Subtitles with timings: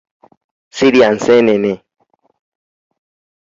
[0.75, 1.73] Sirya nseenene.